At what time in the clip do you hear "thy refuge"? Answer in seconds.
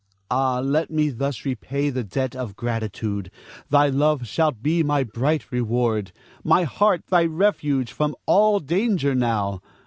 7.05-7.91